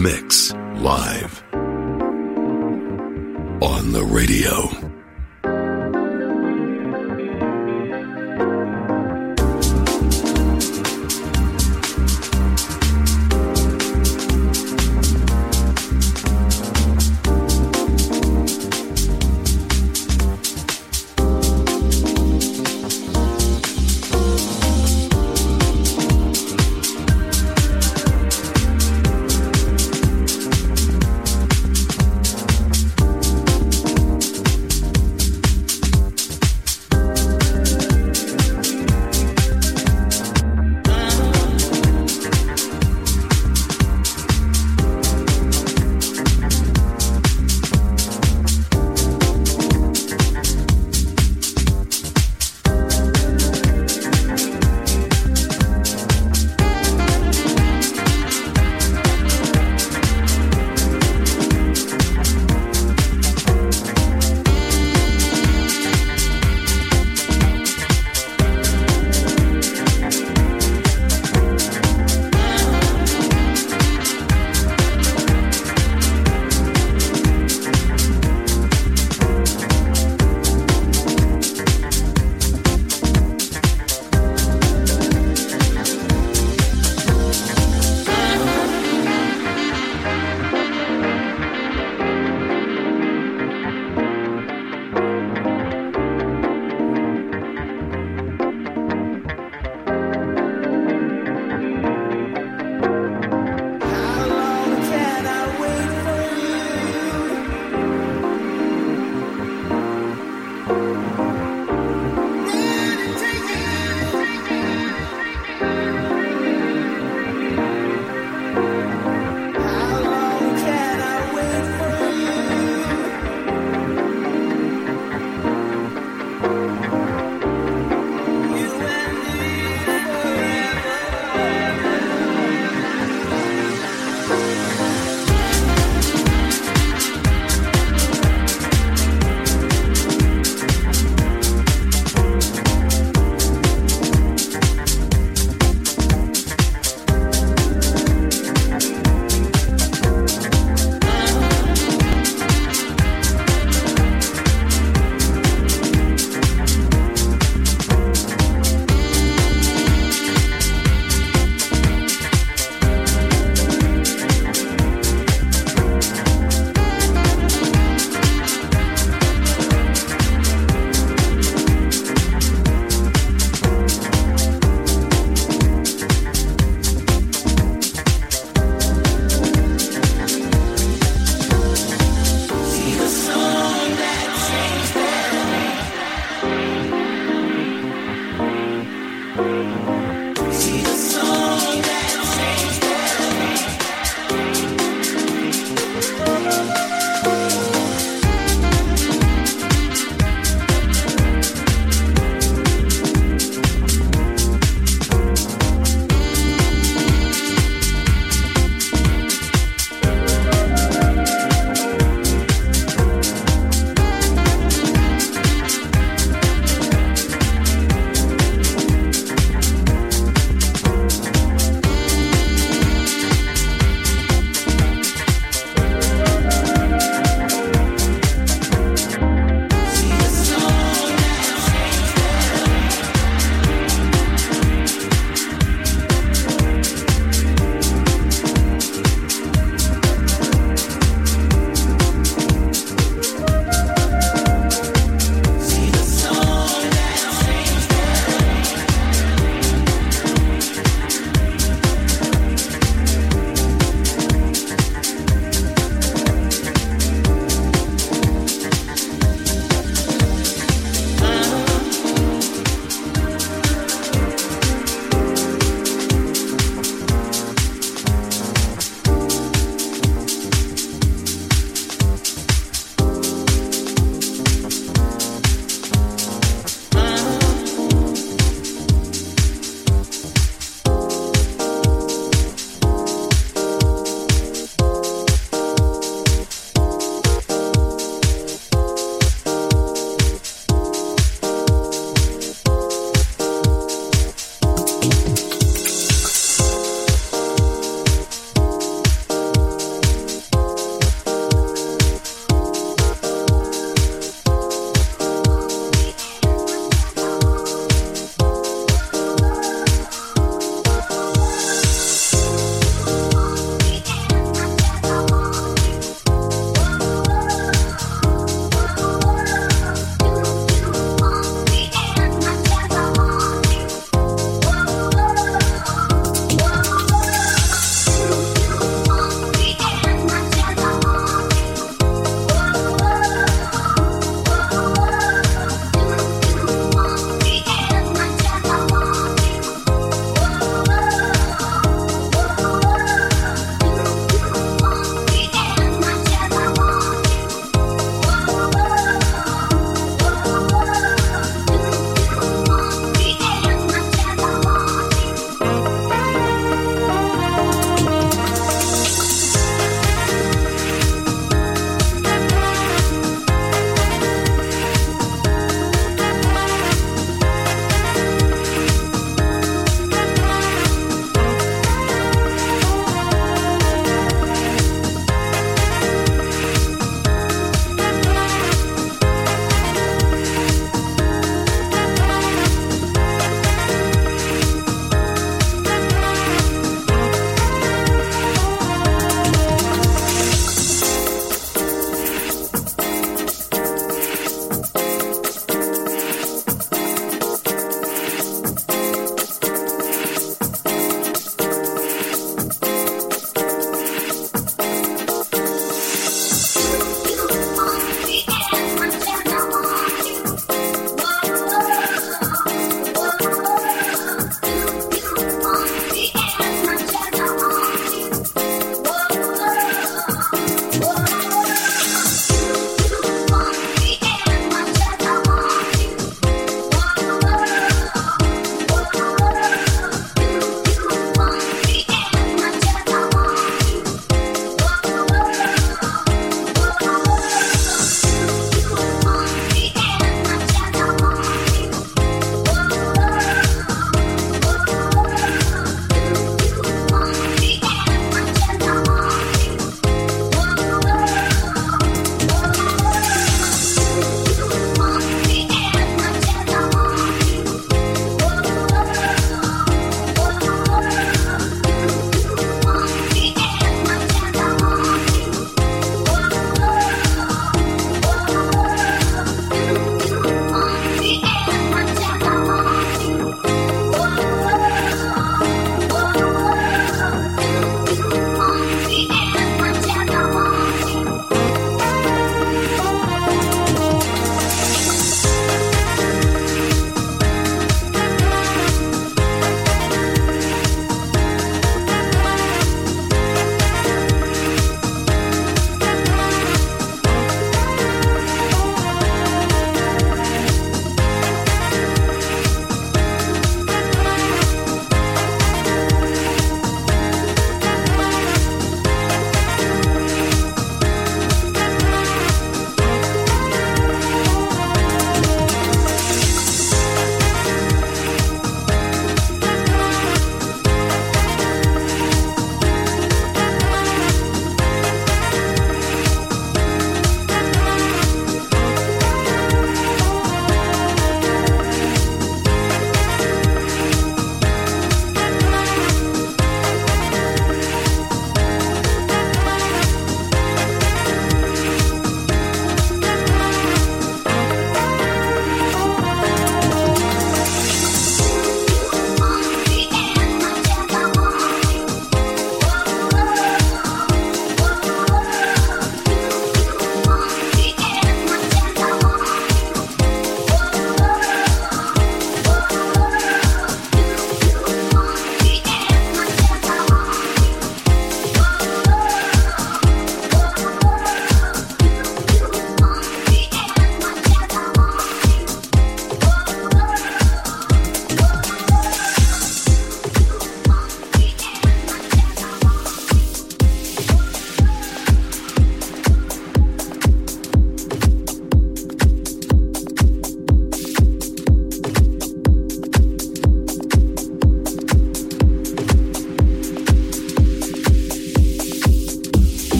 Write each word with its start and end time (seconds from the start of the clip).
mix 0.00 0.54
live 0.76 1.42
on 3.60 3.92
the 3.92 4.02
radio. 4.02 4.79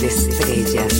this 0.00 0.26
is 0.28 0.40
Asia 0.48 0.99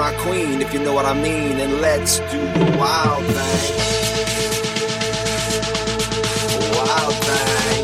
my 0.00 0.12
queen, 0.14 0.62
if 0.62 0.72
you 0.72 0.78
know 0.78 0.94
what 0.94 1.04
I 1.04 1.12
mean, 1.12 1.60
and 1.60 1.82
let's 1.82 2.20
do 2.32 2.38
the 2.38 2.76
wild 2.78 3.26
thing. 3.36 3.72
Wild 6.74 7.14
thing. 7.26 7.82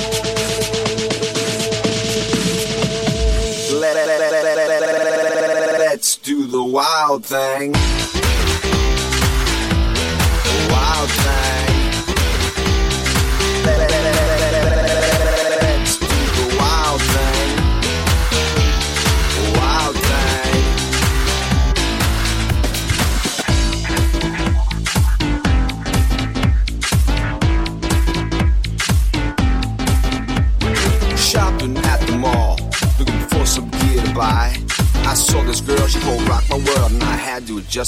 Let, 3.80 3.94
let, 3.96 4.32
let, 4.32 5.78
let's 5.78 6.16
do 6.16 6.46
the 6.46 6.64
wild 6.64 7.26
thing. 7.26 7.74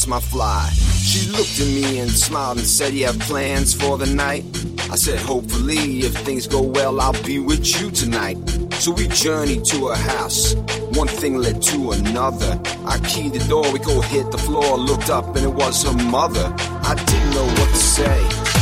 My 0.06 0.20
fly. 0.20 0.70
She 1.00 1.30
looked 1.30 1.58
at 1.58 1.66
me 1.66 1.98
and 1.98 2.10
smiled 2.10 2.58
and 2.58 2.66
said, 2.66 2.92
You 2.92 3.06
have 3.06 3.18
plans 3.20 3.74
for 3.74 3.98
the 3.98 4.06
night? 4.06 4.44
I 4.90 4.96
said, 4.96 5.18
Hopefully, 5.18 6.00
if 6.00 6.14
things 6.18 6.46
go 6.46 6.62
well, 6.62 7.00
I'll 7.00 7.22
be 7.24 7.38
with 7.38 7.80
you 7.80 7.90
tonight. 7.90 8.36
So 8.74 8.92
we 8.92 9.08
journeyed 9.08 9.64
to 9.66 9.88
her 9.88 9.96
house. 9.96 10.54
One 10.92 11.08
thing 11.08 11.38
led 11.38 11.62
to 11.62 11.92
another. 11.92 12.60
I 12.86 12.98
keyed 13.08 13.32
the 13.32 13.44
door, 13.48 13.70
we 13.72 13.78
go 13.78 14.00
hit 14.00 14.30
the 14.30 14.38
floor, 14.38 14.78
looked 14.78 15.10
up, 15.10 15.34
and 15.36 15.44
it 15.44 15.54
was 15.54 15.82
her 15.82 15.96
mother. 16.04 16.54
I 16.58 16.94
didn't 16.94 17.30
know 17.30 17.46
what 17.46 17.70
to 17.70 17.76
say. 17.76 18.18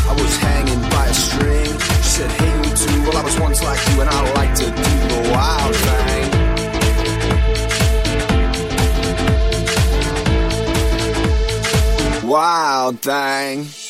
I 0.09 0.15
was 0.15 0.37
hanging 0.39 0.81
by 0.91 1.07
a 1.07 1.15
string. 1.15 1.73
She 2.03 2.11
said, 2.19 2.31
Hey, 2.31 2.53
me 2.63 2.71
too. 2.75 3.03
Well, 3.03 3.19
I 3.19 3.25
was 3.25 3.39
once 3.39 3.63
like 3.63 3.81
you, 3.89 4.01
and 4.01 4.09
I 4.09 4.33
like 4.35 4.55
to 4.57 4.65
do 4.65 4.73
the 4.73 5.31
wild 5.33 5.75
thing. 5.75 6.06
Wild 12.27 12.99
thing. 13.03 13.86